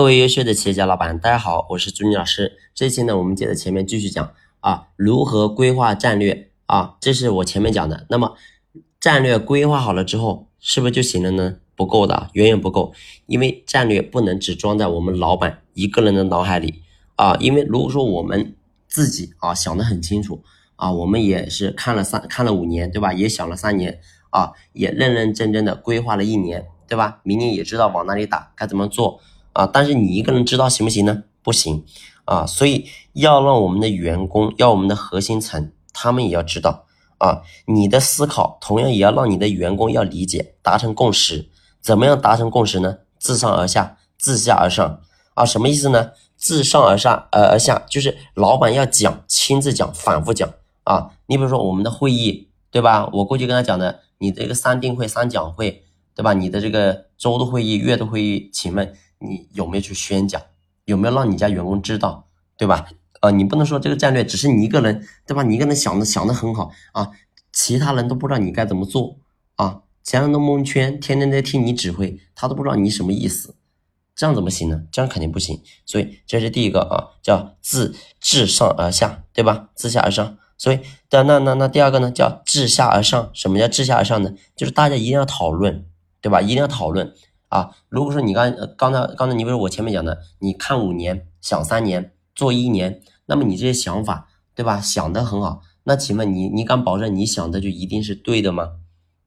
[0.00, 2.56] 各位优秀的企业家老板，大家好，我是朱妮老师。
[2.74, 8.06] 这期呢，我们接着前面继续讲啊，如何规划战略啊，这是我前面讲的。
[8.08, 8.34] 那么
[8.98, 11.56] 战略规划好了之后，是不是就行了呢？
[11.76, 12.94] 不够的，远远不够，
[13.26, 16.82] 因为战略不能只装在我们老板一个人的脑海里
[17.16, 17.36] 啊。
[17.38, 18.56] 因为如果说我们
[18.88, 20.42] 自己啊想得很清楚
[20.76, 23.12] 啊，我们也是看了三看了五年，对吧？
[23.12, 27.20] 也想了三年啊，也认认真真的规划了一年，对吧？
[27.22, 29.20] 明年也知道往哪里打，该怎么做。
[29.60, 31.24] 啊，但是你一个人知道行不行呢？
[31.42, 31.84] 不行
[32.24, 36.86] 啊，所以要让我们的员工，要我们的核心层，他们也要知道
[37.18, 37.42] 啊。
[37.66, 41.50] 你的思考同样也要让你的员工要理解，达成共识。
[41.82, 43.00] 怎么样达成共识呢？
[43.18, 45.02] 自上而下，自下而上
[45.34, 46.12] 啊，什么意思呢？
[46.38, 50.48] 自上而上，呃而下，就是老板要讲，亲自讲，反复讲
[50.84, 51.10] 啊。
[51.26, 53.10] 你比如说我们的会议，对吧？
[53.12, 55.84] 我过去跟他讲的，你这个三定会、三讲会，
[56.14, 56.32] 对吧？
[56.32, 58.94] 你的这个周度会议、月度会议，请问？
[59.20, 60.42] 你有没有去宣讲？
[60.86, 62.88] 有没有让你家员工知道，对吧？
[63.20, 65.42] 啊，你不能说这个战略只是你一个人，对吧？
[65.44, 67.10] 你一个人想的想的很好啊，
[67.52, 69.18] 其他人都不知道你该怎么做
[69.56, 73.54] 啊，其他人都蒙圈，天天在听你指挥，他都不知道你什么意思，
[74.16, 74.82] 这样怎么行呢？
[74.90, 75.62] 这样肯定不行。
[75.84, 79.68] 所以这是第一个啊，叫自自上而下，对吧？
[79.74, 80.38] 自下而上。
[80.56, 83.30] 所以的那那那第二个呢，叫自下而上。
[83.32, 84.34] 什么叫自下而上呢？
[84.56, 85.86] 就是大家一定要讨论，
[86.20, 86.40] 对吧？
[86.40, 87.14] 一定要讨论。
[87.50, 94.80] 啊，如果说你刚刚才刚才你比如我前面讲的，你看五年想三年做一年，那么你这些想法对吧？
[94.80, 98.76] 想的很好，那请问你你敢保证你想的就一定是对的吗？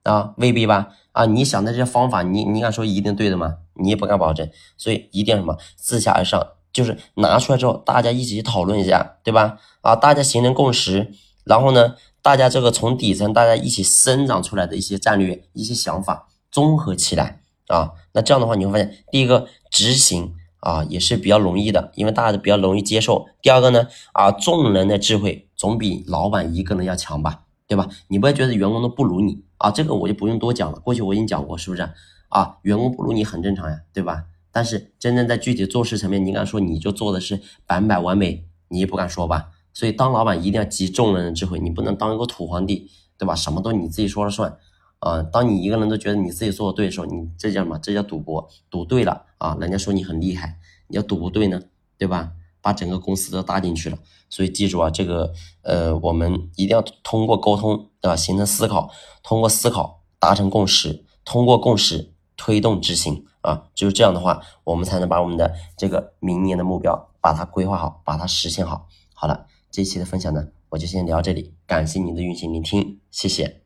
[0.04, 0.90] 啊，未必吧？
[1.12, 3.58] 啊，你想的这些方法，你你敢说一定对的吗？
[3.76, 9.58] 你也不敢保证，所以一定要什么自下而上，就是拿出来之后大家一起讨论一下，对吧？
[9.82, 11.12] 啊，大家形成共识，
[11.44, 17.43] 然后呢，大家这个从底层大家一起生长出来的一些战略、一些想法综合起来。
[17.68, 23.28] 啊，那这样的话你会发现，第一个执行啊也是比较容易的，因为大家都比较容易接受。
[23.42, 27.90] 第二个呢，啊众人的智慧总比老板一个人要强吧，对吧？
[28.08, 31.90] 你不要觉得员工都不如你啊，这个我就不用多讲了，过去我已经讲过，是不是？
[32.30, 34.26] 啊，员工不如你很正常呀，对吧？
[34.52, 39.50] 但是真正在具体做事层面，你敢说你就做的是百分百完美，你也不敢说吧？
[39.74, 43.34] 所以当老板一定要集众人的智慧，你不能当一个土皇帝，对吧？
[43.34, 44.58] 什么都你自己说了算。
[45.04, 47.78] 啊，当你一个人都觉得你自己做的对的时候，你这叫什么？
[47.80, 50.56] 这叫赌博，赌对了啊，人家说你很厉害；
[50.88, 51.62] 你要赌不对呢，
[51.98, 52.32] 对吧？
[52.62, 53.98] 把整个公司都搭进去了。
[54.30, 58.16] 所以记住啊，这个呃，我们一定要通过沟通，对吧？
[58.16, 58.90] 形成思考，
[59.22, 68.88] 通过思考达成共识，通过共识推动执行啊，就是这样的话，我们才能把我们的这个明年的目标把它规划好，把它实现好。
[69.14, 73.63] 好了，这一期的分享呢，我就先聊这里，感谢您的用心聆听，谢谢。